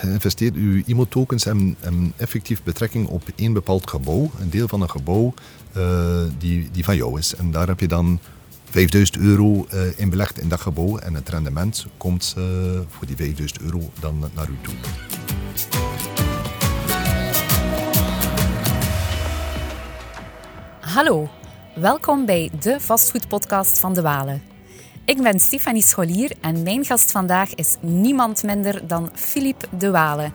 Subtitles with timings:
[0.00, 0.54] geïnvesteerd.
[0.54, 1.46] Uw IMO-tokens
[2.16, 4.30] effectief betrekking op één bepaald gebouw.
[4.40, 5.34] Een deel van een gebouw
[5.76, 7.34] uh, die, die van jou is.
[7.34, 8.18] En daar heb je dan
[8.70, 10.98] 5000 euro uh, in belegd in dat gebouw.
[10.98, 12.44] En het rendement komt uh,
[12.88, 14.74] voor die 5000 euro dan naar u toe.
[20.80, 21.28] Hallo,
[21.74, 24.49] welkom bij de vastgoedpodcast van De Walen.
[25.04, 30.32] Ik ben Stefanie Scholier en mijn gast vandaag is niemand minder dan Philippe De Walen,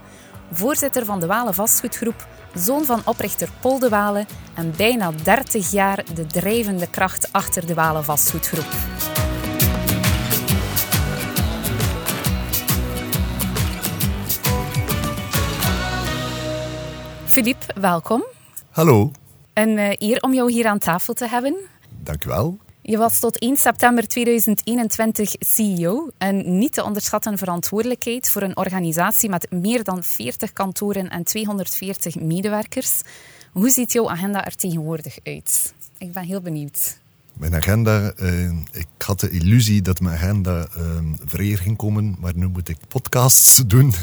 [0.51, 4.25] voorzitter van de Walen Vastgoedgroep, zoon van oprichter Paul De Walen
[4.55, 8.67] en bijna 30 jaar de drijvende kracht achter de Walen Vastgoedgroep.
[17.25, 18.25] Philippe, welkom.
[18.69, 19.11] Hallo.
[19.53, 21.55] Een uh, eer om jou hier aan tafel te hebben.
[22.03, 22.57] Dank u wel.
[22.87, 26.09] Je was tot 1 september 2021 CEO.
[26.17, 32.15] Een niet te onderschatten verantwoordelijkheid voor een organisatie met meer dan 40 kantoren en 240
[32.15, 33.01] medewerkers.
[33.51, 35.73] Hoe ziet jouw agenda er tegenwoordig uit?
[35.97, 36.99] Ik ben heel benieuwd.
[37.33, 40.67] Mijn agenda, uh, ik had de illusie dat mijn agenda
[41.37, 43.93] uh, ging komen, maar nu moet ik podcasts doen.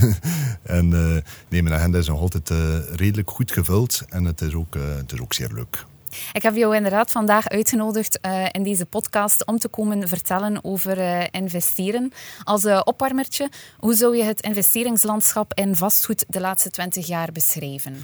[0.62, 1.16] en uh,
[1.48, 5.12] nee, mijn agenda is nog altijd uh, redelijk goed gevuld en het is ook, het
[5.12, 5.84] is ook zeer leuk.
[6.32, 10.98] Ik heb jou inderdaad vandaag uitgenodigd uh, in deze podcast om te komen vertellen over
[10.98, 12.12] uh, investeren.
[12.44, 17.96] Als uh, opwarmertje, hoe zou je het investeringslandschap in vastgoed de laatste 20 jaar beschrijven?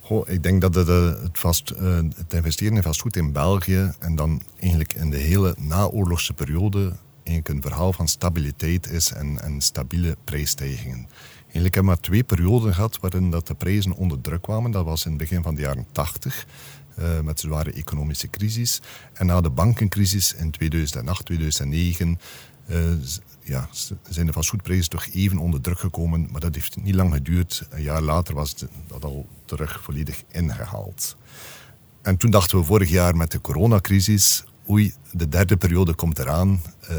[0.00, 1.68] Goh, ik denk dat het, het, vast,
[2.16, 6.92] het investeren in vastgoed in België en dan eigenlijk in de hele naoorlogse periode
[7.24, 11.08] een verhaal van stabiliteit is en, en stabiele prijsstijgingen.
[11.42, 14.70] Eigenlijk hebben we maar twee perioden gehad waarin dat de prijzen onder druk kwamen.
[14.70, 16.46] Dat was in het begin van de jaren 80
[16.98, 18.82] uh, met zware economische crisis.
[19.12, 22.18] En na de bankencrisis in 2008, 2009
[22.66, 22.76] uh,
[23.42, 23.68] ja,
[24.08, 26.28] zijn de vastgoedprijzen toch even onder druk gekomen.
[26.30, 27.66] Maar dat heeft niet lang geduurd.
[27.70, 28.54] Een jaar later was
[28.86, 31.16] dat al terug volledig ingehaald.
[32.02, 36.60] En toen dachten we vorig jaar met de coronacrisis, oei, de derde periode komt eraan.
[36.90, 36.96] Uh,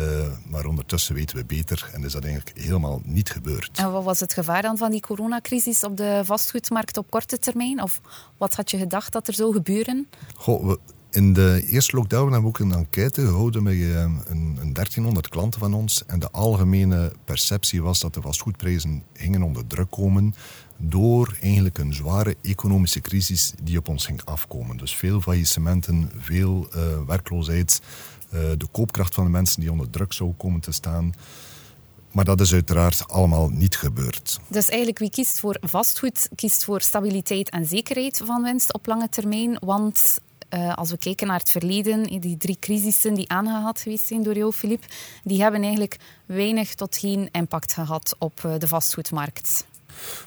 [0.50, 3.78] maar ondertussen weten we beter en is dat eigenlijk helemaal niet gebeurd.
[3.78, 7.82] En wat was het gevaar dan van die coronacrisis op de vastgoedmarkt op korte termijn?
[7.82, 8.02] Of
[8.38, 10.08] wat had je gedacht dat er zou gebeuren?
[10.36, 10.80] Goh, we,
[11.16, 15.30] in de eerste lockdown hebben we ook een enquête gehouden met eh, een, een 1300
[15.30, 16.04] klanten van ons.
[16.06, 20.36] En de algemene perceptie was dat de vastgoedprijzen gingen onder druk komen
[20.78, 24.78] door eigenlijk een zware economische crisis die op ons ging afkomen.
[24.78, 27.82] Dus veel faillissementen, veel uh, werkloosheid,
[28.34, 31.14] uh, de koopkracht van de mensen die onder druk zou komen te staan.
[32.12, 34.40] Maar dat is uiteraard allemaal niet gebeurd.
[34.48, 39.10] Dus eigenlijk wie kiest voor vastgoed, kiest voor stabiliteit en zekerheid van winst op lange
[39.10, 39.58] termijn.
[39.60, 40.20] Want
[40.50, 44.36] uh, als we kijken naar het verleden, die drie crisissen die aangehaald geweest zijn door
[44.36, 44.86] jou, Filip,
[45.24, 49.66] die hebben eigenlijk weinig tot geen impact gehad op de vastgoedmarkt.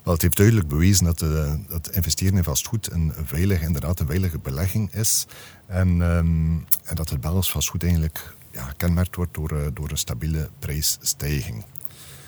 [0.03, 4.07] Wel, het heeft duidelijk bewezen dat, uh, dat investeren in vastgoed een veilige, inderdaad een
[4.07, 5.27] veilige belegging is.
[5.67, 9.99] En, um, en dat het Belgisch vastgoed eigenlijk ja, gekenmerkt wordt door, uh, door een
[9.99, 11.65] stabiele prijsstijging.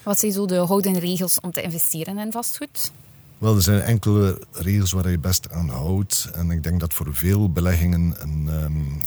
[0.03, 2.93] Wat zijn zo de houdende regels om te investeren in vastgoed?
[3.39, 6.31] Wel, er zijn enkele regels waar je best aan houdt.
[6.33, 9.01] En ik denk dat voor veel beleggingen een, um,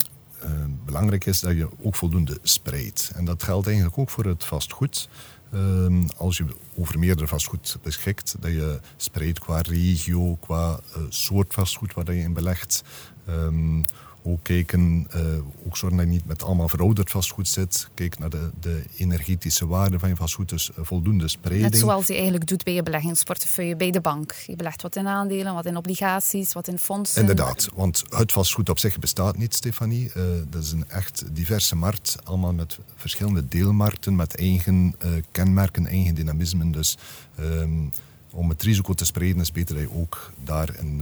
[0.44, 0.50] uh,
[0.85, 3.11] belangrijk is dat je ook voldoende spreidt.
[3.15, 5.09] En dat geldt eigenlijk ook voor het vastgoed.
[5.53, 11.53] Um, als je over meerdere vastgoed beschikt, dat je spreidt qua regio, qua uh, soort
[11.53, 12.83] vastgoed waar je in belegt.
[13.29, 13.83] Um,
[14.23, 15.22] ook kijken, uh,
[15.66, 17.88] ook zorgen dat je niet met allemaal verouderd vastgoed zit.
[17.94, 21.72] Kijk naar de, de energetische waarde van je vastgoed, dus voldoende spreiding.
[21.72, 24.31] Net zoals je eigenlijk doet bij je beleggingsportefeuille bij de bank.
[24.31, 27.22] Je belegt wat in aandelen, wat in obligaties, wat in fondsen.
[27.22, 30.12] Inderdaad, want het vastgoed op zich bestaat niet, Stefanie.
[30.17, 34.95] Uh, dat is een echt diverse markt, allemaal met verschillende deelmarkten, met eigen
[35.31, 36.72] kenmerken, eigen dynamismen.
[36.72, 36.97] Dus
[37.39, 37.91] um,
[38.31, 41.01] om het risico te spreiden is beter dat je ook daar een,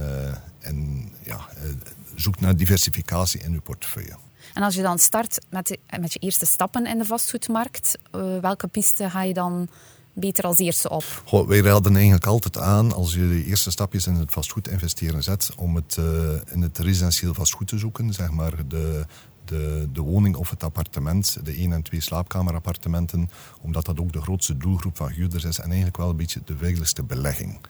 [0.60, 1.48] een ja,
[2.14, 4.16] zoekt naar diversificatie in uw portefeuille.
[4.54, 8.66] En als je dan start met, met je eerste stappen in de vastgoedmarkt, uh, welke
[8.66, 9.68] piste ga je dan
[10.12, 11.22] beter als eerste op?
[11.24, 15.22] Goh, wij raden eigenlijk altijd aan, als je de eerste stapjes in het vastgoed investeren
[15.22, 16.04] zet, om het uh,
[16.52, 19.06] in het residentieel vastgoed te zoeken, zeg maar de,
[19.44, 23.30] de, de woning of het appartement, de één- en twee slaapkamerappartementen,
[23.60, 26.56] omdat dat ook de grootste doelgroep van huurders is en eigenlijk wel een beetje de
[26.56, 27.60] veiligste belegging.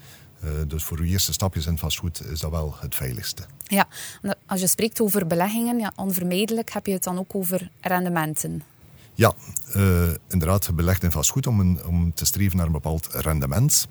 [0.45, 3.43] Uh, dus voor uw eerste stapjes in vastgoed is dat wel het veiligste.
[3.63, 3.87] Ja,
[4.47, 8.63] als je spreekt over beleggingen, ja, onvermijdelijk heb je het dan ook over rendementen.
[9.15, 9.33] Ja,
[9.77, 13.89] uh, inderdaad, belegd in vastgoed om, een, om te streven naar een bepaald rendement.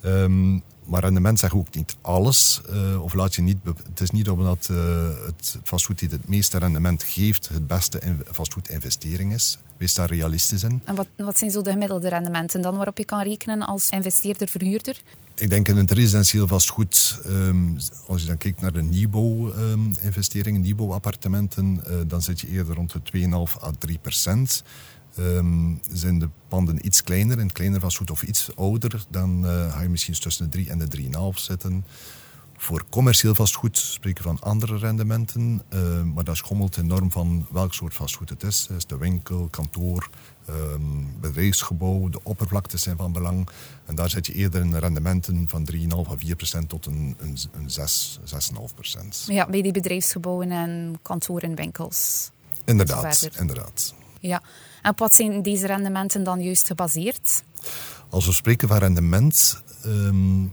[0.00, 0.58] Ehm,
[0.90, 2.60] maar rendement zegt ook niet alles.
[2.70, 4.78] Uh, of laat je niet het is niet omdat uh,
[5.26, 8.00] het vastgoed die het meeste rendement geeft, het beste
[8.30, 9.58] vastgoedinvestering is.
[9.76, 10.82] Wees daar realistisch in.
[10.84, 15.00] En wat, wat zijn zo de gemiddelde rendementen dan waarop je kan rekenen als investeerder-verhuurder?
[15.34, 17.76] Ik denk in het residentieel vastgoed, um,
[18.06, 22.92] als je dan kijkt naar de nieuwbouwinvesteringen, um, nieuwbouwappartementen, uh, dan zit je eerder rond
[22.92, 24.62] de 2,5 à 3 procent.
[25.18, 29.80] Um, zijn de panden iets kleiner, en kleiner vastgoed of iets ouder, dan uh, ga
[29.80, 31.84] je misschien tussen de 3 en de 3,5 zitten.
[32.60, 37.74] Voor commercieel vastgoed spreken we van andere rendementen, uh, maar dat schommelt enorm van welk
[37.74, 38.68] soort vastgoed het is.
[38.76, 40.10] Is de winkel, kantoor,
[40.48, 43.48] um, bedrijfsgebouw, de oppervlaktes zijn van belang.
[43.86, 45.78] En daar zit je eerder in rendementen van 3,5
[46.10, 49.24] à 4 procent tot een, een, een 6, 6,5 procent.
[49.26, 52.30] Ja, bij die bedrijfsgebouwen en kantoren en winkels.
[52.64, 53.94] Inderdaad, inderdaad.
[54.20, 54.42] Ja,
[54.82, 57.42] en op wat zijn deze rendementen dan juist gebaseerd?
[58.08, 60.52] Als we spreken van rendement, um,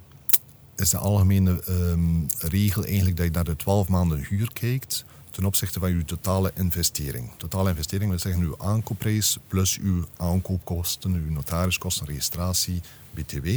[0.76, 5.06] is de algemene um, regel eigenlijk dat je naar de 12 maanden huur kijkt
[5.38, 7.32] ten opzichte van je totale investering.
[7.38, 12.82] Totale investering wil zeggen uw aankoopprijs plus uw aankoopkosten, uw notariskosten, registratie,
[13.14, 13.48] btw.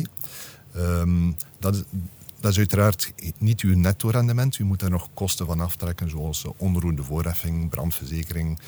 [0.77, 1.85] Um, dat,
[2.41, 4.59] dat is uiteraard niet uw netto-rendement.
[4.59, 8.59] U moet daar nog kosten van aftrekken, zoals onroerende voorheffing, brandverzekering,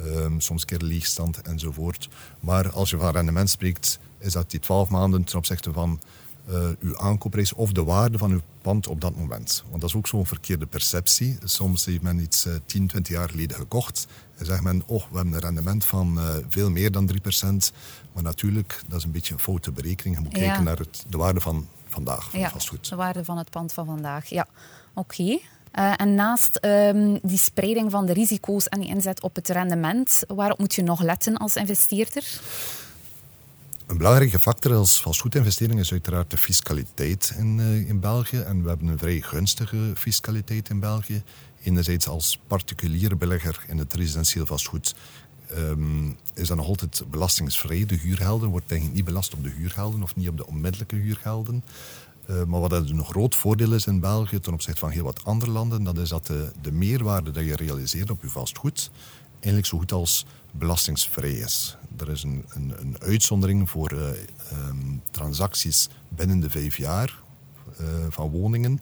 [0.00, 2.08] um, soms keer leegstand enzovoort.
[2.40, 6.00] Maar als je van rendement spreekt, is dat die 12 maanden ten opzichte van
[6.50, 9.64] uh, uw aankoopprijs of de waarde van uw pand op dat moment.
[9.68, 11.38] Want dat is ook zo'n verkeerde perceptie.
[11.44, 14.06] Soms heeft men iets uh, 10, 20 jaar geleden gekocht
[14.36, 17.16] en zegt men, oh, we hebben een rendement van uh, veel meer dan 3%.
[18.12, 20.16] Maar natuurlijk, dat is een beetje een foute berekening.
[20.16, 20.38] Je moet ja.
[20.38, 22.88] kijken naar het, de waarde van vandaag, van ja, vastgoed.
[22.88, 24.46] de waarde van het pand van vandaag, ja.
[24.94, 25.22] Oké.
[25.22, 25.42] Okay.
[25.78, 30.22] Uh, en naast um, die spreiding van de risico's en die inzet op het rendement,
[30.26, 32.40] waarop moet je nog letten als investeerder?
[33.86, 38.38] Een belangrijke factor als vastgoedinvestering is uiteraard de fiscaliteit in, uh, in België.
[38.38, 41.22] En we hebben een vrij gunstige fiscaliteit in België.
[41.62, 44.94] Enerzijds als particuliere belegger in het residentieel vastgoed
[45.52, 47.86] um, is dat nog altijd belastingsvrij.
[47.86, 51.64] De huurgelden wordt eigenlijk niet belast op de huurgelden of niet op de onmiddellijke huurgelden.
[52.30, 55.50] Uh, maar wat een groot voordeel is in België ten opzichte van heel wat andere
[55.50, 58.90] landen, dat is dat de, de meerwaarde dat je realiseert op je vastgoed
[59.32, 61.76] eigenlijk zo goed als belastingsvrij is.
[61.98, 64.08] Er is een, een, een uitzondering voor uh,
[64.68, 67.18] um, transacties binnen de vijf jaar
[67.80, 68.80] uh, van woningen.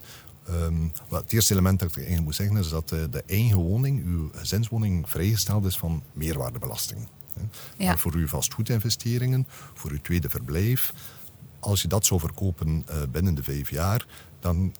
[0.49, 4.05] Um, het eerste element dat ik eigenlijk moet zeggen is dat de, de eigen woning,
[4.05, 7.07] uw gezinswoning, vrijgesteld is van meerwaardebelasting.
[7.77, 7.85] Ja.
[7.85, 10.93] Maar voor uw vastgoedinvesteringen, voor uw tweede verblijf,
[11.65, 14.05] als je dat zou verkopen uh, binnen de vijf jaar,
[14.39, 14.73] dan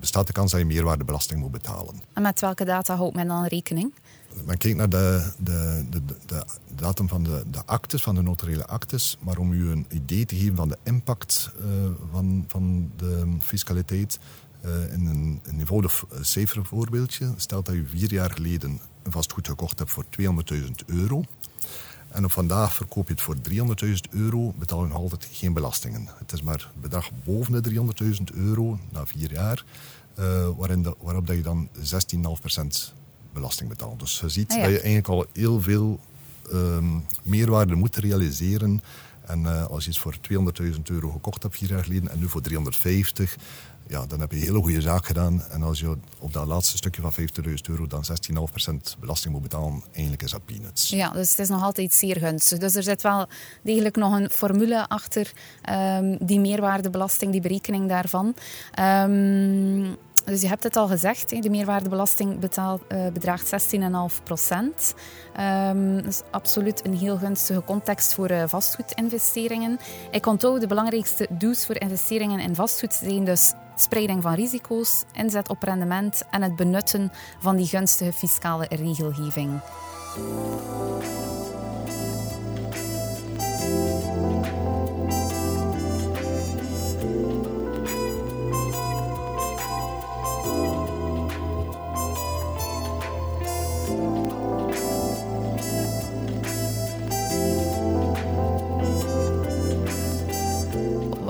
[0.00, 1.94] bestaat de kans dat je meerwaardebelasting moet betalen.
[2.12, 3.94] En met welke data houdt men dan rekening?
[4.44, 6.44] Men kijkt naar de, de, de, de
[6.74, 9.16] datum van de, de actes, van de notariële actes.
[9.20, 11.66] Maar om u een idee te geven van de impact uh,
[12.10, 14.18] van, van de fiscaliteit...
[14.64, 17.32] Uh, in een, een eenvoudig cijfervoorbeeldje.
[17.36, 20.04] Stel dat u vier jaar geleden een vastgoed gekocht hebt voor
[20.54, 21.22] 200.000 euro.
[22.12, 23.36] En op vandaag verkoop je het voor
[23.84, 26.08] 300.000 euro, betaal je nog altijd geen belastingen.
[26.18, 27.70] Het is maar het bedrag boven de
[28.04, 29.64] 300.000 euro na vier jaar,
[30.18, 32.92] uh, waarin de, waarop dat je dan 16,5%
[33.32, 34.00] belasting betaalt.
[34.00, 34.62] Dus je ziet ah, ja.
[34.62, 36.00] dat je eigenlijk al heel veel
[36.52, 38.82] um, meerwaarde moet realiseren.
[39.32, 40.14] En uh, als je iets voor
[40.62, 43.36] 200.000 euro gekocht hebt vier jaar geleden en nu voor 350,
[43.86, 45.42] ja, dan heb je een hele goede zaak gedaan.
[45.50, 49.82] En als je op dat laatste stukje van 50.000 euro dan 16,5% belasting moet betalen,
[49.92, 50.88] eigenlijk is dat peanuts.
[50.90, 52.58] Ja, dus het is nog altijd zeer gunstig.
[52.58, 53.26] Dus er zit wel
[53.62, 55.32] degelijk nog een formule achter
[55.70, 58.34] um, die meerwaardebelasting, die berekening daarvan.
[58.80, 63.74] Um, dus je hebt het al gezegd, de meerwaardebelasting uh, bedraagt
[64.16, 64.94] 16,5 procent.
[65.40, 69.78] Um, is absoluut een heel gunstige context voor uh, vastgoedinvesteringen.
[70.10, 75.48] Ik onthoud de belangrijkste do's voor investeringen in vastgoed zijn dus spreiding van risico's, inzet
[75.48, 79.60] op rendement en het benutten van die gunstige fiscale regelgeving.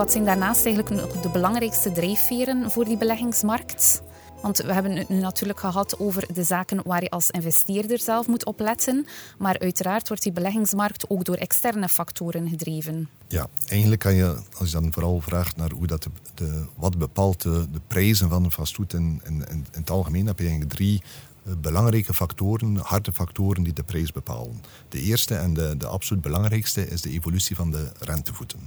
[0.02, 4.02] Wat zijn daarnaast eigenlijk de belangrijkste drijfveren voor die beleggingsmarkt?
[4.40, 8.26] Want we hebben het nu natuurlijk gehad over de zaken waar je als investeerder zelf
[8.26, 9.06] moet opletten.
[9.38, 13.08] Maar uiteraard wordt die beleggingsmarkt ook door externe factoren gedreven.
[13.28, 17.42] Ja, eigenlijk kan je, als je dan vooral vraagt naar hoe dat de, wat bepaalt
[17.42, 21.02] de, de, prijzen van vastgoed in, in, in, het algemeen, heb je eigenlijk drie
[21.44, 24.62] eh, belangrijke factoren, harde factoren die de prijs bepalen.
[24.88, 28.60] De eerste en de, de absoluut belangrijkste is de evolutie van de rentevoeten.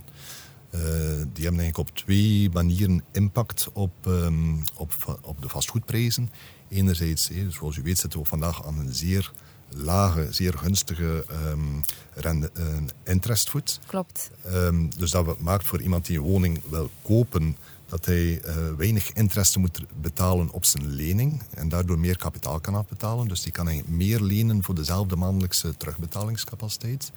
[1.34, 6.30] Die hebben eigenlijk op twee manieren impact op, ehm, op, op de vastgoedprijzen.
[6.70, 9.32] Enerzijds, zoals u weet, zitten we vandaag aan een zeer
[9.70, 12.66] lage, zeer gunstige um, rende, uh,
[13.04, 13.80] interestvoet.
[13.86, 14.32] Klopt.
[14.54, 19.14] Um, dus dat maakt voor iemand die een woning wil kopen, dat hij uh, weinig
[19.14, 23.28] interesse moet betalen op zijn lening en daardoor meer kapitaal kan afbetalen.
[23.28, 27.12] Dus die kan hij meer lenen voor dezelfde maandelijkse terugbetalingscapaciteit.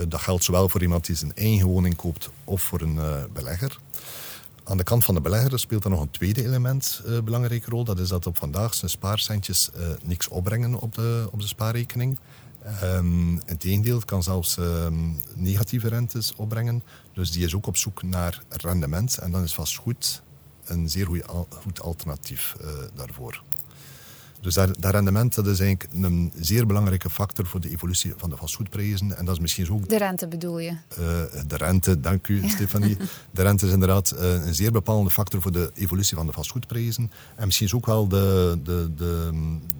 [0.00, 2.98] Uh, dat geldt zowel voor iemand die zijn eigen woning koopt of voor een
[3.32, 3.78] belegger.
[4.64, 7.70] Aan de kant van de belegger speelt er nog een tweede element een uh, belangrijke
[7.70, 7.84] rol.
[7.84, 9.70] Dat is dat op vandaag zijn spaarcentjes
[10.04, 12.18] niks opbrengen op de, op de spaarrekening.
[12.82, 16.82] Um, het tegendeel kan zelfs um, negatieve rentes opbrengen.
[17.12, 19.18] Dus die is ook op zoek naar rendement.
[19.18, 20.22] En dan is vastgoed
[20.64, 21.08] een zeer
[21.62, 22.56] goed alternatief
[22.94, 23.42] daarvoor.
[24.46, 28.30] Dus dat, dat, rendement dat is eigenlijk een zeer belangrijke factor voor de evolutie van
[28.30, 29.16] de vastgoedprijzen.
[29.16, 29.88] En dat is misschien ook...
[29.88, 30.70] De rente bedoel je?
[30.70, 30.96] Uh,
[31.46, 32.48] de rente, dank u.
[32.48, 32.96] Stefanie.
[33.30, 37.10] De rente is inderdaad uh, een zeer bepalende factor voor de evolutie van de vastgoedprijzen.
[37.36, 39.30] En misschien is ook wel de, de, de,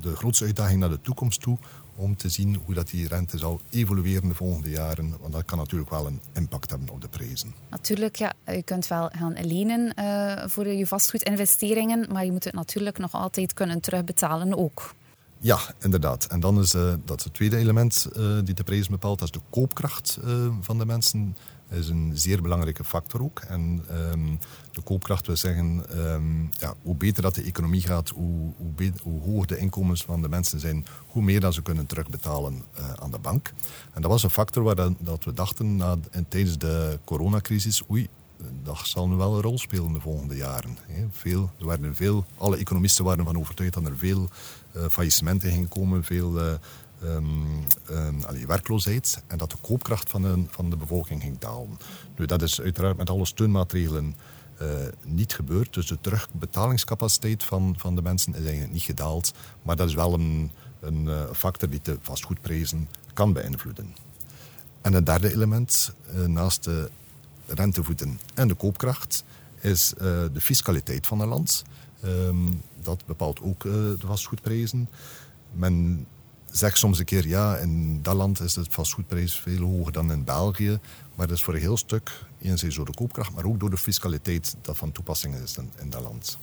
[0.00, 1.58] de grootste uitdaging naar de toekomst toe
[1.97, 5.17] om te zien hoe dat die rente zal evolueren de volgende jaren.
[5.21, 7.55] Want dat kan natuurlijk wel een impact hebben op de prijzen.
[7.71, 8.33] Natuurlijk, ja.
[8.47, 13.12] Je kunt wel gaan lenen uh, voor je vastgoedinvesteringen, maar je moet het natuurlijk nog
[13.12, 14.95] altijd kunnen terugbetalen ook.
[15.38, 16.25] Ja, inderdaad.
[16.25, 19.41] En dan is uh, dat het tweede element uh, die de prijs bepaalt, dat is
[19.41, 20.19] de koopkracht
[20.61, 21.37] van de mensen
[21.68, 23.40] is een zeer belangrijke factor ook.
[23.40, 24.38] En um,
[24.70, 29.20] de koopkracht wil zeggen, um, ja, hoe beter dat de economie gaat, hoe, hoe, hoe,
[29.20, 33.11] hoger de inkomens van de mensen zijn, hoe meer dat ze kunnen terugbetalen uh, aan
[33.11, 33.52] de bank.
[33.92, 37.82] En dat was een factor waar dat, dat we dachten na, en tijdens de coronacrisis,
[37.90, 38.08] oei,
[38.62, 40.78] dat zal nu wel een rol spelen de volgende jaren.
[41.11, 44.28] Veel, er waren veel, alle economisten waren ervan overtuigd dat er veel
[44.76, 46.52] uh, faillissementen gingen komen, veel uh,
[47.03, 51.79] um, um, werkloosheid en dat de koopkracht van de, van de bevolking ging dalen.
[52.17, 54.17] Nu, dat is uiteraard met alle steunmaatregelen
[54.62, 54.69] uh,
[55.05, 55.75] niet gebeurd.
[55.75, 59.33] Dus de terugbetalingscapaciteit van, van de mensen is eigenlijk niet gedaald.
[59.62, 60.50] Maar dat is wel een,
[60.81, 63.95] een uh, factor die de vastgoedprijzen kan beïnvloeden.
[64.81, 66.91] En het derde element, uh, naast de
[67.47, 69.25] rentevoeten en de koopkracht,
[69.61, 69.93] is
[70.33, 71.65] de fiscaliteit van een land.
[72.05, 74.88] Um, dat bepaalt ook de vastgoedprijzen.
[75.53, 76.07] Men
[76.56, 80.25] zeg soms een keer, ja, in dat land is het vastgoedprijs veel hoger dan in
[80.25, 80.78] België.
[81.14, 83.76] Maar dat is voor een heel stuk, enerzijds door de koopkracht, maar ook door de
[83.76, 86.38] fiscaliteit dat van toepassing is in, in dat land.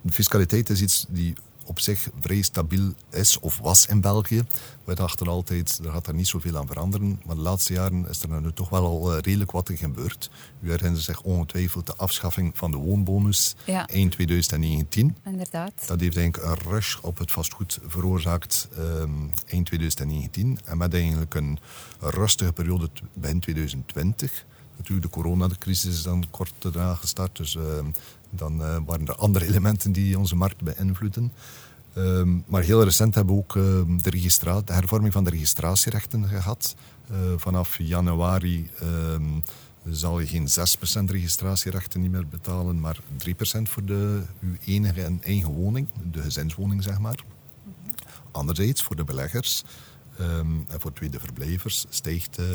[0.00, 1.34] De fiscaliteit is iets die
[1.64, 4.42] op zich vrij stabiel is of was in België.
[4.84, 7.20] We dachten altijd, er gaat er niet zoveel aan veranderen.
[7.26, 10.30] Maar de laatste jaren is er nu toch wel al eh, redelijk wat gebeurd.
[10.60, 13.86] U herinnert zich ongetwijfeld de afschaffing van de woonbonus ja.
[13.86, 15.16] eind 2019.
[15.24, 15.72] Inderdaad.
[15.86, 20.58] Dat heeft eigenlijk een rush op het vastgoed veroorzaakt um, eind 2019.
[20.64, 21.58] En met eigenlijk een
[22.00, 24.44] rustige periode begin 2020
[24.82, 27.36] natuurlijk de coronacrisis is dan kort daarna gestart.
[27.36, 27.62] Dus uh,
[28.30, 31.32] dan uh, waren er andere elementen die onze markt beïnvloeden.
[31.98, 33.52] Uh, maar heel recent hebben we ook
[34.02, 36.74] de, de, hervorming van de registratierechten gehad.
[37.10, 39.40] Uh, vanaf januari ehm,
[39.90, 40.48] zal je geen
[41.02, 42.98] 6% registratierechten niet meer betalen, maar
[43.28, 47.24] 3% voor de, uw enige en eigen woning, de gezinswoning zeg maar.
[48.30, 49.64] Anderzijds, voor de beleggers
[50.20, 52.46] um, en voor tweede verblijvers stijgt uh,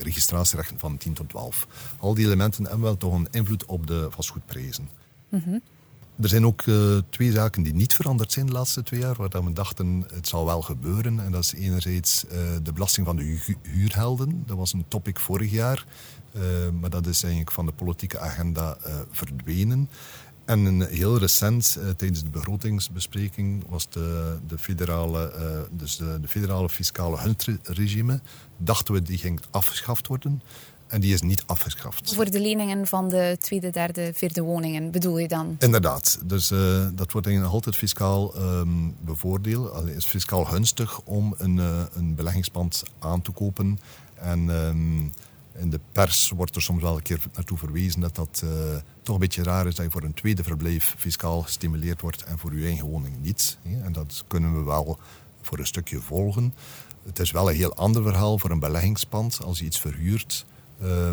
[0.00, 1.66] registratierechten van 10 tot 12.
[1.98, 4.88] Al die elementen hebben wel toch een invloed op de vastgoedprijzen.
[5.28, 5.62] Mm -hmm.
[6.20, 9.44] Er zijn ook uh, twee zaken die niet veranderd zijn de laatste twee jaar, waar
[9.44, 11.20] we dachten het zal wel gebeuren.
[11.20, 12.32] En dat is enerzijds uh,
[12.62, 14.42] de belasting van de hu huurhelden.
[14.46, 15.86] Dat was een topic vorig jaar,
[16.36, 16.42] uh,
[16.80, 18.76] maar dat is eigenlijk van de politieke agenda
[19.10, 19.88] verdwenen.
[20.46, 26.28] En heel recent, uh, tijdens de begrotingsbespreking, was de, de federale, uh, dus de, de,
[26.28, 28.20] federale fiscale huntregime,
[28.56, 30.42] dachten we die ging afgeschaft worden.
[30.86, 32.14] En die is niet afgeschaft.
[32.14, 35.56] Voor de leningen van de tweede, derde, vierde woningen bedoel je dan?
[35.58, 36.18] Inderdaad.
[36.24, 36.58] Dus uh,
[36.94, 39.74] dat wordt eigenlijk altijd fiscaal um, bevoordeeld.
[39.74, 41.56] Het is fiscaal gunstig om een,
[41.94, 43.78] een beleggingspand aan te kopen.
[44.14, 45.12] En um,
[45.58, 48.50] in de pers wordt er soms wel een keer naartoe verwezen dat dat uh,
[49.02, 52.38] toch een beetje raar is dat je voor een tweede verblijf fiscaal gestimuleerd wordt en
[52.38, 53.58] voor je eigen woning niet.
[53.82, 54.98] En dat kunnen we wel
[55.42, 56.54] voor een stukje volgen.
[57.04, 59.42] Het is wel een heel ander verhaal voor een beleggingspand.
[59.42, 60.46] Als je iets verhuurt,
[60.82, 61.12] uh,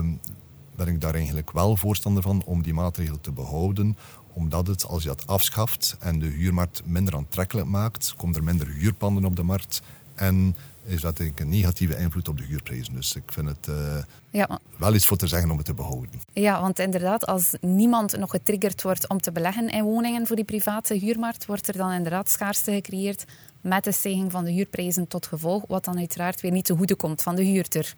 [0.76, 3.98] ben ik daar eigenlijk wel voorstander van om die maatregel te behouden.
[4.34, 8.68] Omdat het, als je dat afschaft en de huurmarkt minder aantrekkelijk maakt, komt er minder
[8.68, 9.82] huurpanden op de markt.
[10.16, 12.94] En is dat denk ik een negatieve invloed op de huurprijzen.
[12.94, 13.98] Dus ik vind het uh,
[14.30, 14.60] ja.
[14.78, 16.10] wel iets voor te zeggen om het te behouden.
[16.34, 20.46] Ja, want inderdaad, als niemand nog getriggerd wordt om te beleggen in woningen voor die
[20.46, 23.26] private huurmarkt, wordt er dan inderdaad schaarste gecreëerd
[23.62, 26.96] met de stijging van de huurprijzen tot gevolg, wat dan uiteraard weer niet te goede
[26.96, 27.96] komt van de huurder.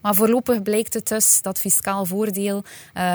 [0.00, 2.62] Maar voorlopig blijkt het dus dat fiscaal voordeel uh,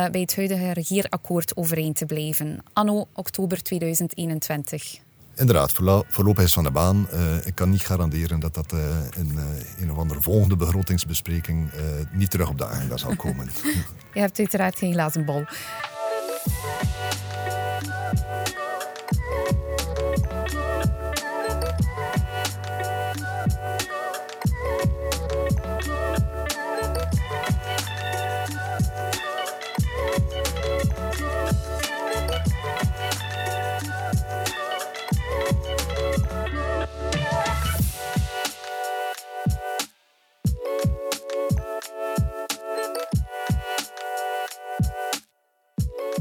[0.10, 2.64] bij het huidige regeerakkoord overeind te blijven.
[2.74, 5.00] Anno oktober 2021.
[5.36, 5.74] Inderdaad,
[6.08, 7.08] voorlopig is van de baan.
[7.14, 8.80] Uh, ik kan niet garanderen dat dat uh,
[9.18, 9.44] in uh,
[9.82, 11.72] een of andere volgende begrotingsbespreking
[12.12, 13.50] niet terug op de agenda zal komen.
[14.14, 15.44] Je hebt uiteraard geen glazen bol.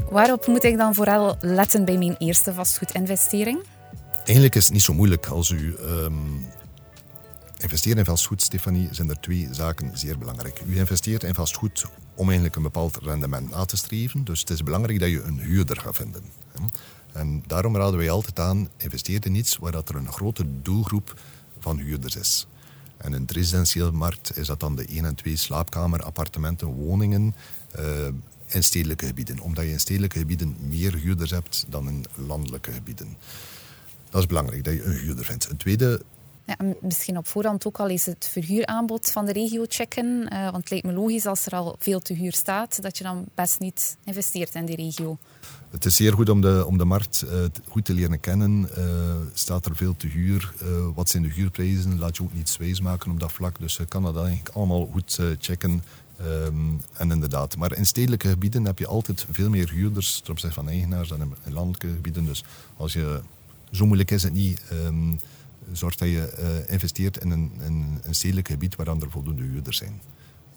[0.09, 3.59] Waarop moet ik dan vooral letten bij mijn eerste vastgoedinvestering?
[4.25, 6.45] Eigenlijk is het niet zo moeilijk als u um,
[7.57, 10.61] investeert in vastgoed, Stefanie, zijn er twee zaken zeer belangrijk.
[10.67, 11.85] U investeert in vastgoed
[12.15, 14.23] om eigenlijk een bepaald rendement na te streven.
[14.23, 16.23] Dus het is belangrijk dat je een huurder gaat vinden.
[17.11, 21.19] En daarom raden wij altijd aan, investeer in iets waar dat er een grote doelgroep
[21.59, 22.47] van huurders is.
[22.97, 27.35] En in de residentiële markt is dat dan de 1 en 2 slaapkamer, appartementen, woningen.
[27.79, 27.83] Uh,
[28.47, 29.39] in stedelijke gebieden.
[29.39, 33.17] Omdat je in stedelijke gebieden meer huurders hebt dan in landelijke gebieden.
[34.09, 35.49] Dat is belangrijk, dat je een huurder vindt.
[35.49, 36.01] Een tweede
[36.45, 40.05] ja, misschien op voorhand ook al eens het verhuuraanbod van de regio checken.
[40.05, 43.03] Uh, want het lijkt me logisch als er al veel te huur staat, dat je
[43.03, 45.17] dan best niet investeert in die regio.
[45.69, 47.31] Het is zeer goed om de, om de markt uh,
[47.67, 48.69] goed te leren kennen.
[48.77, 48.85] Uh,
[49.33, 50.53] staat er veel te huur?
[50.95, 51.99] wat zijn de huurprijzen?
[51.99, 53.59] Laat je ook niet wijs maken op dat vlak.
[53.59, 55.83] Dus je kan dat eigenlijk allemaal goed checken
[56.21, 60.55] Um, en inderdaad, maar in stedelijke gebieden heb je altijd veel meer huurders ten opzichte
[60.55, 62.25] van eigenaars dan in landelijke gebieden.
[62.25, 62.43] Dus
[62.77, 63.21] als je,
[63.71, 65.19] zo moeilijk is het niet, um,
[65.71, 67.51] zorg dat je uh, investeert in een,
[68.03, 70.01] een stedelijk gebied waar er voldoende huurders zijn.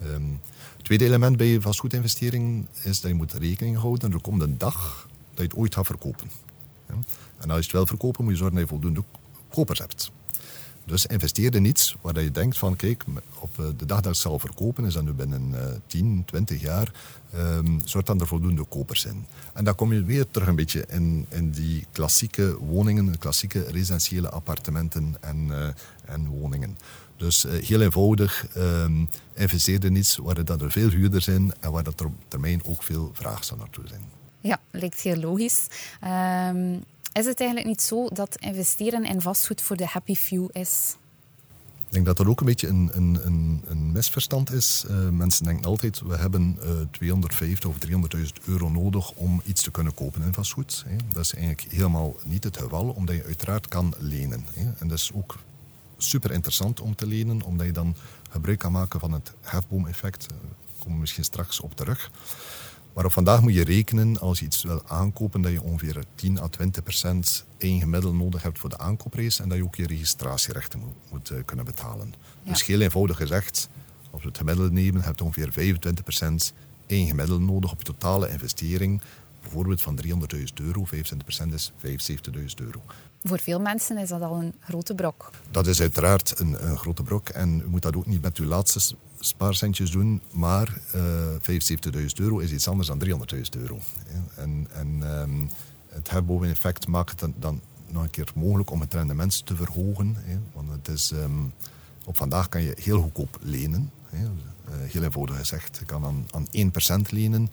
[0.02, 0.40] Um,
[0.76, 4.12] het tweede element bij vastgoedinvestering is dat je moet rekening houden.
[4.12, 6.30] Er komt een dag dat je het ooit gaat verkopen.
[6.88, 6.94] Ja?
[7.38, 9.04] En als je het wel verkopen, moet je zorgen dat je voldoende
[9.48, 10.10] kopers hebt.
[10.88, 13.04] Dus investeer in iets waar je denkt van kijk,
[13.38, 15.54] op eh, de dag dat ik zal verkopen, is dat nu binnen
[15.86, 16.92] 10, 20 jaar,
[17.34, 19.26] um, zorgt dan er voldoende kopers in.
[19.54, 24.30] En dan kom je weer terug een beetje in, in die klassieke woningen, klassieke residentiële
[24.30, 25.68] appartementen en, uh,
[26.04, 26.78] en woningen.
[27.16, 31.82] Dus heel eenvoudig, um, investeer in iets waar dat er veel huurders zijn en waar
[31.84, 34.02] dat er op termijn ook veel vraag zal naartoe zijn.
[34.40, 35.66] Ja, lijkt heel logisch.
[36.04, 36.84] Um
[37.18, 40.96] is het eigenlijk niet zo dat investeren in vastgoed voor de happy few is?
[41.86, 44.84] Ik denk dat dat ook een beetje een, een, een, een misverstand is.
[44.90, 47.76] Uh, mensen denken altijd, we hebben uh, 250 of
[48.16, 50.84] 300.000 euro nodig om iets te kunnen kopen in vastgoed.
[50.86, 50.96] Hè.
[51.12, 54.46] Dat is eigenlijk helemaal niet het geval, omdat je uiteraard kan lenen.
[54.54, 54.70] Hè.
[54.78, 55.36] En dat is ook
[55.96, 57.94] super interessant om te lenen, omdat je dan
[58.30, 60.28] gebruik kan maken van het hefboom-effect.
[60.28, 60.38] Daar
[60.78, 62.10] komen we misschien straks op terug.
[62.98, 66.40] Maar op vandaag moet je rekenen, als je iets wil aankopen, dat je ongeveer 10
[66.40, 69.86] à 20 procent één gemiddelde nodig hebt voor de aankoopprijs en dat je ook je
[69.86, 72.14] registratierechten moet, moet uh, kunnen betalen.
[72.42, 73.68] Dus heel eenvoudig gezegd,
[74.10, 76.52] als we het gemiddelde nemen, heb je ongeveer 25 procent
[76.86, 79.02] één gemiddelde nodig op je totale investering.
[79.42, 80.12] Bijvoorbeeld van 300.000
[80.54, 81.72] euro, 25 procent is
[82.36, 82.80] 75.000 euro.
[83.22, 85.30] Voor veel mensen is dat al een grote brok.
[85.50, 88.46] Dat is uiteraard een, een grote brok en u moet dat ook niet met uw
[88.46, 88.80] laatste
[89.18, 91.02] spaarcentjes doen, maar uh,
[91.96, 93.78] 75.000 euro is iets anders dan 300.000 euro.
[94.34, 95.50] En, en um,
[95.88, 96.10] het
[96.42, 100.16] effect maakt het dan nog een keer mogelijk om het rendement te verhogen.
[100.18, 100.38] Hè.
[100.52, 101.52] Want het is, um,
[102.04, 103.90] op vandaag kan je heel goedkoop lenen.
[104.08, 104.24] Hè.
[104.24, 104.30] Uh,
[104.92, 106.46] heel eenvoudig gezegd, je kan aan, aan
[107.06, 107.50] 1% lenen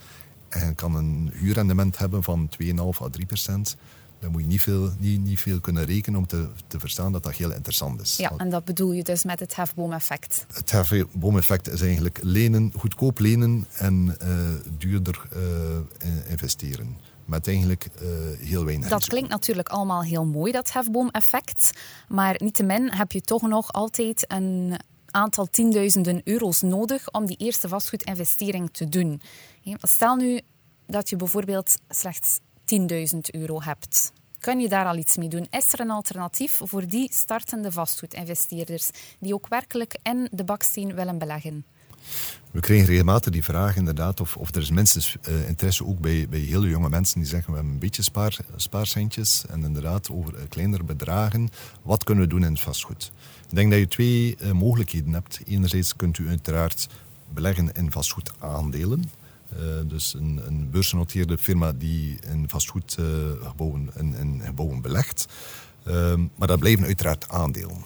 [0.49, 2.67] en kan een huurrendement hebben van 2,5
[3.01, 3.77] à 3%
[4.19, 7.23] dan moet je niet veel, niet, niet veel kunnen rekenen om te, te verstaan dat
[7.23, 8.15] dat heel interessant is.
[8.15, 10.45] Ja, en dat bedoel je dus met het hefboomeffect?
[10.53, 14.37] Het hefboomeffect is eigenlijk lenen, goedkoop lenen en uh,
[14.77, 15.41] duurder uh,
[16.29, 16.97] investeren.
[17.25, 18.07] Met eigenlijk uh,
[18.39, 21.71] heel weinig Dat klinkt natuurlijk allemaal heel mooi, dat hefboomeffect.
[22.07, 27.67] Maar niettemin heb je toch nog altijd een aantal tienduizenden euro's nodig om die eerste
[27.67, 29.21] vastgoedinvestering te doen.
[29.81, 30.41] Stel nu
[30.87, 32.39] dat je bijvoorbeeld slechts
[33.13, 34.11] 10.000 euro hebt.
[34.39, 35.47] Kun je daar al iets mee doen?
[35.49, 41.17] Is er een alternatief voor die startende vastgoedinvesteerders die ook werkelijk in de baksteen willen
[41.17, 41.65] beleggen?
[42.51, 46.27] We krijgen regelmatig die vraag inderdaad of, of er is minstens uh, interesse ook bij,
[46.29, 50.33] bij hele jonge mensen die zeggen we hebben een beetje spaar, spaarcentjes en inderdaad over
[50.33, 51.49] uh, kleinere bedragen.
[51.81, 53.11] Wat kunnen we doen in het vastgoed?
[53.49, 55.39] Ik denk dat je twee uh, mogelijkheden hebt.
[55.45, 56.87] Enerzijds kunt u uiteraard
[57.33, 59.11] beleggen in vastgoedaandelen.
[59.55, 65.25] Uh, dus een, een beursgenoteerde firma die in vastgoedgebouwen in, in gebouwen belegt.
[65.87, 67.83] Uh, maar dat blijven uiteraard aandelen.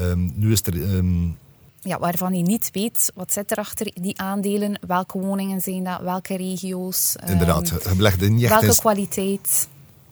[0.00, 1.38] Um, nu is er um,
[1.80, 6.00] ja, waarvan je niet weet wat zit er achter die aandelen, welke woningen zijn dat,
[6.00, 7.16] welke regio's.
[7.26, 9.68] Inderdaad, je belegt niet echt welke kwaliteit.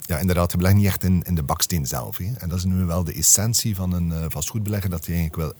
[0.06, 2.18] Ja, inderdaad, je belegt niet echt in, in de baksteen zelf.
[2.18, 5.52] En dat is nu wel de essentie van een uh, vastgoedbelegger, dat je eigenlijk wel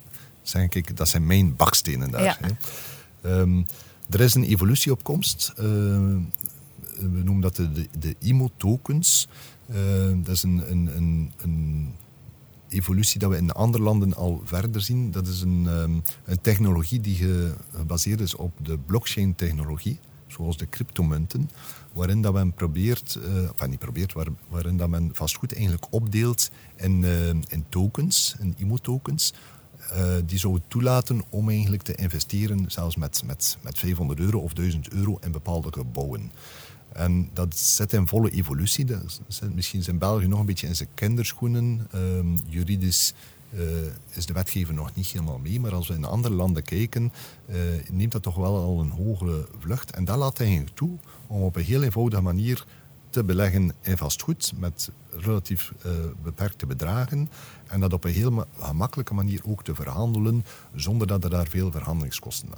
[0.42, 2.38] zeggen, kijk, dat zijn mijn bakstenen daar.
[2.40, 3.62] Hè.
[4.11, 5.53] Er is een evolutieopkomst.
[5.57, 5.64] Uh,
[6.99, 9.29] we noemen dat de, de, de IMO-tokens.
[9.70, 9.77] Uh,
[10.25, 11.94] dat is een, een, een, een
[12.68, 15.11] evolutie dat we in andere landen al verder zien.
[15.11, 17.16] Dat is een, ehm, technologie die
[17.77, 21.51] gebaseerd is op de blockchain-technologie, zoals de cryptomunten,
[21.92, 23.18] waarin dat men probeert,
[23.61, 27.05] uh, niet probeert, waar, waarin dat men vastgoed eigenlijk opdeelt in,
[27.49, 29.33] in tokens, in IMO-tokens,
[29.92, 34.53] uh, die zouden toelaten om eigenlijk te investeren, zelfs met, met, met 500 euro of
[34.53, 36.33] 1000 euro in bepaalde gebouwen.
[36.92, 38.85] En dat zit in volle evolutie.
[38.85, 41.87] Dat zit misschien in België nog een beetje in zijn kinderschoenen.
[41.94, 43.14] Um, juridisch
[43.55, 43.61] uh,
[44.12, 45.61] is de wetgever nog niet helemaal mee.
[45.61, 47.12] Maar als we in andere landen kijken,
[47.46, 47.57] uh,
[47.90, 49.90] neemt dat toch wel al een hogere vlucht.
[49.90, 50.90] En dat laat eigenlijk toe
[51.26, 52.64] om op een heel eenvoudige manier
[53.11, 55.92] te beleggen in vastgoed met relatief uh,
[56.23, 57.31] beperkte bedragen.
[57.66, 60.44] En dat op een heel gemakkelijke manier ook te verhandelen,
[60.75, 62.49] zonder dat er daar veel verhandelingskosten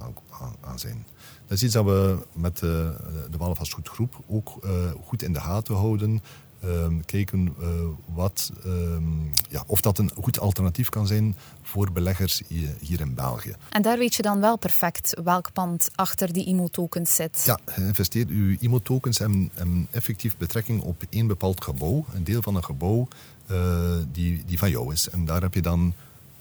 [0.61, 1.07] aan, zijn.
[1.47, 2.97] Dat is iets dat we met de,
[3.31, 4.71] de Wallenvastgoedgroep ook uh,
[5.05, 6.23] goed in de gaten houden.
[6.65, 7.69] Um, kijken uh,
[8.15, 12.43] wat, um, ja, of dat een goed alternatief kan zijn voor beleggers
[12.81, 13.55] hier in België.
[13.71, 17.43] En daar weet je dan wel perfect welk pand achter die IMO-tokens zit.
[17.45, 19.51] Ja, investeert uw IMO-tokens hebben,
[19.91, 23.09] effectief betrekking op één bepaald gebouw, een deel van een gebouw
[23.51, 25.09] uh, die, die van jou is.
[25.09, 25.95] En daar heb je dan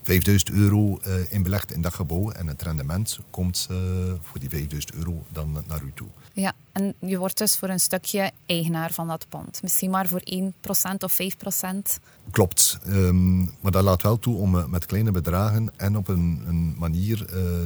[0.04, 3.78] 5000 euro uh, in belegd in dat gebouw en het rendement komt uh,
[4.22, 6.08] voor die 5000 euro dan naar u toe.
[6.34, 9.62] Ja, en je wordt dus voor een stukje eigenaar van dat pand.
[9.62, 10.44] Misschien maar voor 1%
[10.98, 12.02] of 5%.
[12.32, 16.44] Klopt, um, maar dat laat wel toe om uh, met kleine bedragen en op een,
[16.48, 17.26] een manier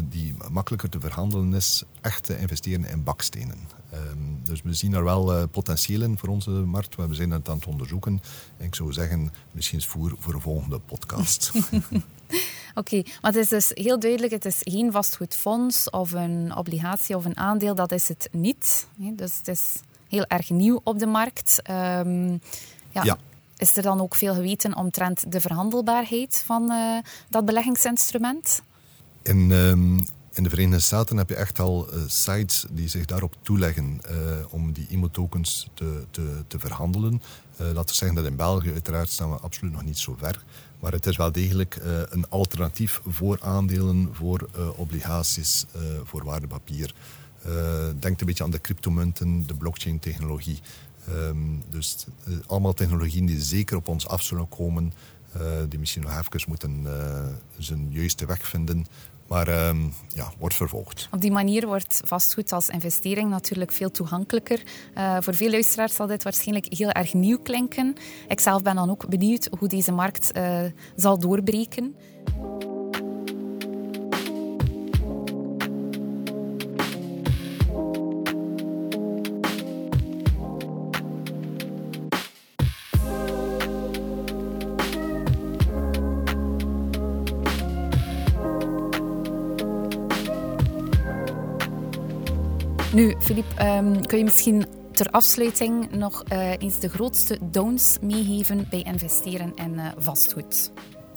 [0.09, 3.57] die makkelijker te verhandelen is, echt te investeren in bakstenen.
[3.95, 6.95] Um, dus we zien er wel uh, potentieel in voor onze markt.
[6.95, 8.21] We zijn het aan het onderzoeken.
[8.58, 11.51] En ik zou zeggen, misschien voor, voor een volgende podcast.
[12.75, 17.15] Oké, okay, maar het is dus heel duidelijk, het is geen vastgoedfonds of een obligatie
[17.15, 18.88] of een aandeel, dat is het niet.
[18.95, 19.75] Dus het is
[20.08, 21.62] heel erg nieuw op de markt.
[21.69, 22.41] Um,
[22.91, 23.03] ja.
[23.03, 23.17] ja.
[23.58, 26.97] Is er dan ook veel geweten omtrent de verhandelbaarheid van uh,
[27.29, 28.62] dat beleggingsinstrument?
[29.21, 33.35] In, um, in de Verenigde Staten heb je echt al uh, sites die zich daarop
[33.41, 34.17] toeleggen uh,
[34.49, 37.21] om die IMO-tokens te, te, te verhandelen.
[37.61, 40.43] Uh, laten we zeggen dat in België uiteraard staan we absoluut nog niet zo ver.
[40.79, 45.65] Maar het is wel degelijk een alternatief voor aandelen, voor obligaties,
[46.03, 46.93] voor waardepapier.
[47.99, 50.59] denk een beetje aan de cryptomunten, de blockchain-technologie.
[51.09, 52.05] Um, dus
[52.45, 54.93] allemaal technologieën die zeker op ons af zullen komen,
[55.69, 56.87] die misschien nog even moeten
[57.57, 58.85] zijn juiste weg vinden
[59.27, 59.69] maar uh,
[60.13, 61.07] ja, wordt vervolgd.
[61.11, 64.63] Op die manier wordt vastgoed als investering natuurlijk veel toegankelijker.
[64.97, 67.95] Uh, voor veel luisteraars zal dit waarschijnlijk heel erg nieuw klinken.
[68.27, 70.59] Ik zelf ben dan ook benieuwd hoe deze markt uh,
[70.95, 71.95] zal doorbreken.
[93.25, 98.81] Filip, um, kun je misschien ter afsluiting nog uh, eens de grootste downs meegeven bij
[98.81, 100.71] investeren in uh, vastgoed?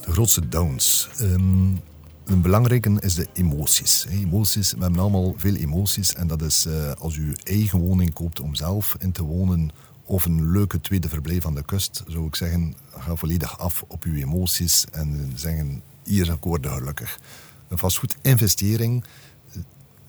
[0.05, 1.09] De grootste downs.
[1.21, 1.81] Um,
[2.25, 4.07] een belangrijke is de emoties.
[4.11, 6.15] Emoties, we hebben allemaal veel emoties.
[6.15, 9.71] En dat is uh, als u eigen woning koopt om zelf in te wonen
[10.05, 14.03] of een leuke tweede verblijf aan de kust, zou ik zeggen, ga volledig af op
[14.05, 17.19] uw emoties en zeggen, hier ik gelukkig.
[17.69, 19.05] Een vastgoedinvestering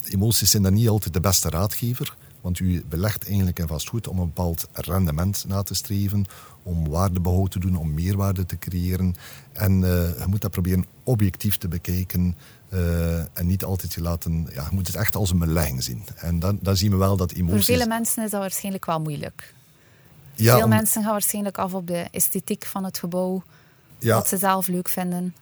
[0.10, 2.16] emoties zijn dan niet altijd de beste raadgever.
[2.42, 6.26] Want u belegt eigenlijk in vastgoed om een bepaald rendement na te streven,
[6.64, 9.16] om waardebehoud te doen, om meerwaarde te creëren.
[9.54, 9.88] En uh,
[10.20, 12.36] je moet dat proberen objectief te bekijken
[12.74, 14.48] uh, en niet altijd te laten...
[14.54, 16.04] Ja, je moet het echt als een belegging zien.
[16.16, 17.66] En dan, dan zien we wel dat emoties...
[17.66, 19.54] Voor vele mensen is dat waarschijnlijk wel moeilijk.
[20.36, 23.44] Ja, Veel mensen gaan waarschijnlijk af op de esthetiek van het gebouw,
[24.00, 24.16] ja.
[24.16, 25.36] wat ze zelf leuk vinden.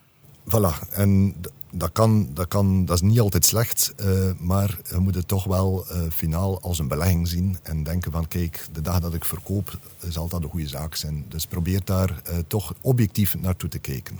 [0.50, 1.34] Voilà, en
[1.72, 5.44] dat, kan, dat, kan, dat is niet altijd slecht, uh, maar je moet het toch
[5.44, 9.24] wel uh, finaal als een belegging zien en denken van kijk, de dag dat ik
[9.24, 11.24] verkoop zal dat een goede zaak zijn.
[11.28, 14.18] Dus probeer daar toch objectief naartoe te kijken.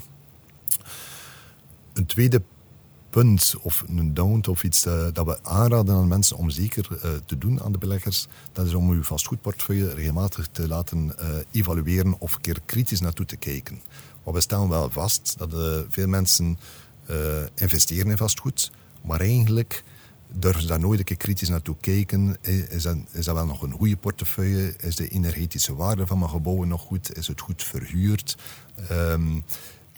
[1.93, 2.43] Een tweede
[3.11, 6.89] punt of een down of iets dat we aanraden aan mensen om zeker
[7.27, 11.15] te doen aan de beleggers, dat is om uw vastgoedportefeuille regelmatig te laten
[11.51, 13.81] evalueren of een keer kritisch naartoe te kijken.
[14.33, 15.51] We stellen wel vast dat
[15.89, 16.59] veel mensen
[17.55, 18.71] investeren in vastgoed.
[19.03, 19.85] Maar eigenlijk
[20.33, 22.37] durven ze daar nooit een keer kritisch naartoe kijken.
[22.69, 24.75] Is dat, is dat wel nog een goede portefeuille?
[24.77, 27.17] Is de energetische waarde van mijn gebouwen nog goed?
[27.17, 28.37] Is het goed verhuurd?
[28.91, 29.45] Um,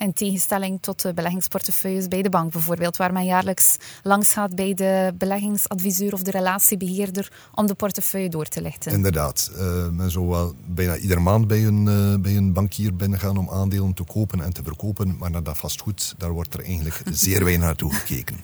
[0.01, 4.73] in tegenstelling tot de beleggingsportefeuilles bij de bank bijvoorbeeld, waar men jaarlijks langs gaat bij
[4.73, 8.91] de beleggingsadviseur of de relatiebeheerder om de portefeuille door te lichten.
[8.91, 9.51] Inderdaad.
[9.55, 13.49] Uh, men zou wel bijna iedere maand bij een, uh, bij een bankier binnengaan om
[13.49, 17.43] aandelen te kopen en te verkopen, maar naar dat vastgoed, daar wordt er eigenlijk zeer
[17.43, 18.37] weinig naartoe gekeken.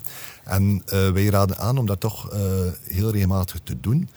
[0.44, 2.32] En uh, wij raden aan om dat toch
[2.88, 4.10] heel regelmatig te doen.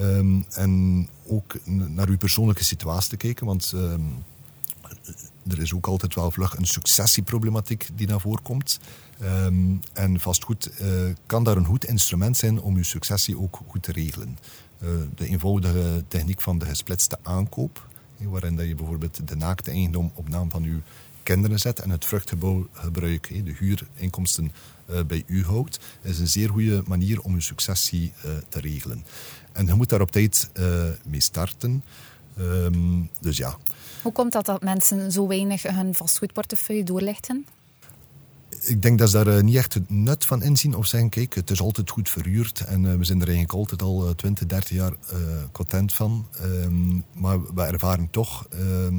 [0.00, 4.00] Um, en ook naar uw persoonlijke situatie te kijken, want ehm,
[5.50, 8.78] er is ook altijd wel vlug een successieproblematiek die naar voren komt.
[9.20, 10.88] Ehm, en vastgoed uh,
[11.26, 14.38] kan daar een goed instrument zijn om uw successie ook goed te regelen.
[14.82, 20.10] Uh, de eenvoudige techniek van de gesplitste aankoop, waarin dat je bijvoorbeeld de naakte eigendom
[20.14, 20.80] op naam van uw
[21.22, 24.52] kinderen zet en het vruchtgebruik, de huurinkomsten
[24.90, 28.12] uh, bij u houdt, is een zeer goede manier om uw successie
[28.48, 29.04] te regelen.
[29.52, 30.50] En je moet daar op tijd
[31.04, 31.82] mee starten.
[32.38, 33.56] Um, dus ja,
[34.02, 37.46] hoe komt dat dat mensen zo weinig hun vastgoedportefeuille doorlichten?
[38.60, 41.34] Ik denk dat ze daar eh, niet echt het nut van inzien of zeggen, kijk,
[41.34, 44.48] het is altijd goed verhuurd en eh, we zijn er eigenlijk altijd al 20, eh,
[44.48, 44.92] 30 jaar
[45.52, 46.26] content van.
[46.40, 48.96] Ehm, maar we ervaren toch, ehm,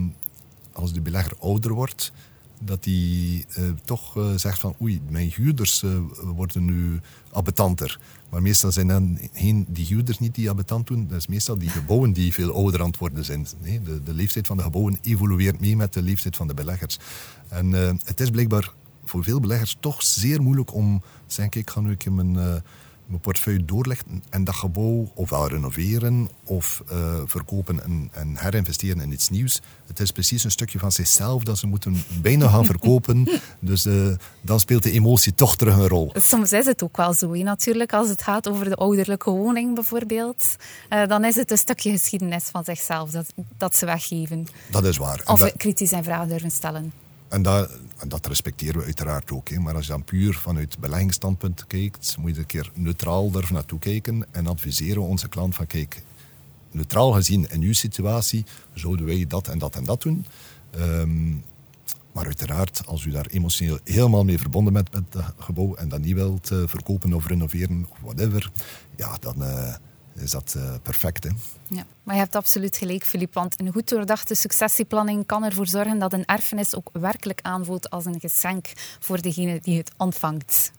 [0.71, 2.11] als de belegger ouder wordt,
[2.59, 3.45] dat hij
[3.85, 5.83] toch zegt van oei, mijn huurders
[6.23, 6.99] worden nu
[7.31, 7.99] abbetanter.
[8.29, 9.19] Maar meestal zijn dan
[9.67, 11.07] die huurders niet die abetant doen.
[11.07, 13.47] Dat is meestal die gebouwen die veel ouder aan het worden zijn.
[13.61, 16.99] Nee, de, de, leeftijd van de gebouwen evolueert mee met de leeftijd van de beleggers.
[17.47, 17.71] En
[18.03, 18.73] het is blijkbaar
[19.05, 22.61] voor veel beleggers toch zeer moeilijk om te ik ga nu keer mijn...
[23.09, 29.11] Mijn portefeuille doorleggen en dat gebouw ofwel renoveren of uh, verkopen en, en, herinvesteren in
[29.11, 29.61] iets nieuws.
[29.87, 33.27] Het is precies een stukje van zichzelf dat ze moeten bijna gaan verkopen.
[33.59, 34.07] Dus uh,
[34.41, 36.11] dan speelt de emotie toch terug een rol.
[36.13, 37.93] Soms is het ook wel zo, natuurlijk.
[37.93, 40.55] Als het gaat over de ouderlijke woning bijvoorbeeld,
[40.89, 44.47] uh, dan is het een stukje geschiedenis van zichzelf dat, dat ze weggeven.
[44.71, 45.21] Dat is waar.
[45.25, 45.53] Of dat...
[45.57, 46.93] kritisch en vragen durven stellen.
[47.29, 47.71] En dat,
[48.07, 49.49] dat respecteren we uiteraard ook.
[49.49, 49.59] Hè.
[49.59, 53.79] Maar als je dan puur vanuit beleggingsstandpunt kijkt, moet je een keer neutraal durven naartoe
[53.79, 56.01] kijken en adviseren we onze klant van kijk,
[56.71, 60.25] neutraal gezien in uw situatie zouden wij dat en dat en dat doen.
[60.77, 61.43] Um,
[62.11, 65.99] maar uiteraard, als u daar emotioneel helemaal mee verbonden bent met het gebouw en dat
[65.99, 68.51] niet wilt uh, verkopen of renoveren of whatever,
[68.95, 69.41] ja, dan...
[69.41, 69.75] Uh,
[70.21, 71.23] is dat uh, perfect.
[71.23, 71.29] Hè?
[71.67, 73.33] Ja, maar je hebt absoluut gelijk, Filip.
[73.33, 78.05] Want een goed doordachte successieplanning kan ervoor zorgen dat een erfenis ook werkelijk aanvoelt als
[78.05, 80.71] een geschenk voor degene die het ontvangt.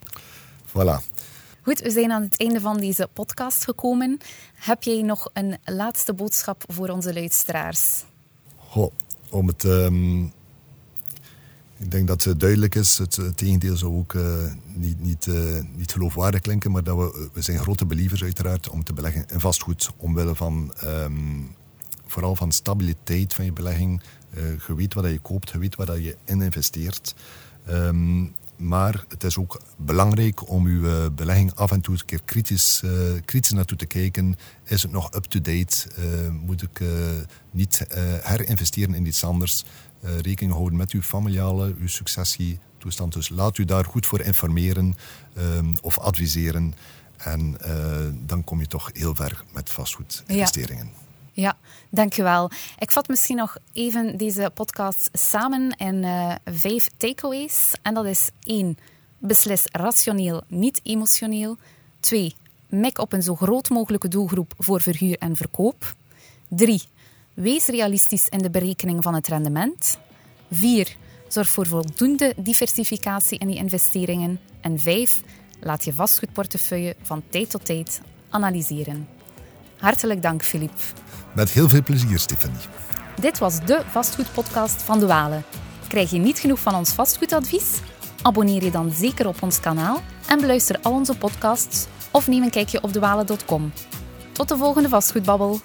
[0.66, 1.18] Voilà.
[1.62, 4.18] Goed, we zijn aan het einde van deze podcast gekomen.
[4.54, 8.04] Heb jij nog een laatste boodschap voor onze luisteraars?
[8.56, 8.92] Goh,
[9.30, 10.32] om het um,
[11.80, 12.98] ik denk dat het duidelijk is.
[12.98, 14.24] Het, het tegendeel zou ook uh,
[14.74, 18.84] niet, niet, uh, niet geloofwaardig klinken, maar dat we, we zijn grote believers uiteraard om
[18.84, 19.90] te beleggen in vastgoed.
[19.96, 21.54] Omwille van um,
[22.06, 24.02] vooral van stabiliteit van je belegging.
[24.34, 27.14] Uh, je weet wat je koopt, je weet wat je in investeert.
[27.70, 32.82] Um, maar het is ook belangrijk om uw belegging af en toe een keer kritisch,
[33.24, 34.36] kritisch naartoe te kijken.
[34.64, 35.86] Is het nog up-to-date?
[36.30, 36.80] Moet ik
[37.50, 37.86] niet
[38.22, 39.64] herinvesteren in iets anders?
[40.04, 43.12] Uh, rekening houden met uw familiale, uw successietoestand.
[43.12, 44.96] Dus laat u daar goed voor informeren
[45.38, 46.74] um, of adviseren.
[47.16, 50.86] En uh, dan kom je toch heel ver met vastgoedinvesteringen.
[50.86, 50.98] Ja.
[51.32, 51.56] Ja,
[51.88, 52.50] dankjewel.
[52.78, 57.72] Ik vat misschien nog even deze podcast samen in uh, vijf takeaways.
[57.82, 58.78] En dat is één,
[59.18, 61.56] beslis rationeel, niet emotioneel.
[62.00, 62.34] Twee,
[62.68, 65.94] mik op een zo groot mogelijke doelgroep voor verhuur en verkoop.
[66.48, 66.82] Drie,
[67.34, 69.98] Wees realistisch in de berekening van het rendement.
[70.50, 70.96] 4.
[71.28, 74.40] Zorg voor voldoende diversificatie in je investeringen.
[74.60, 75.22] En 5.
[75.60, 79.08] Laat je vastgoedportefeuille van tijd tot tijd analyseren.
[79.78, 80.72] Hartelijk dank, Filip.
[81.34, 82.60] Met heel veel plezier, Stefanie.
[83.20, 85.44] Dit was de vastgoedpodcast van De Walen.
[85.88, 87.78] Krijg je niet genoeg van ons vastgoedadvies?
[88.22, 92.50] Abonneer je dan zeker op ons kanaal en beluister al onze podcasts of neem een
[92.50, 93.72] kijkje op dewalen.com.
[94.32, 95.60] Tot de volgende vastgoedbabbel.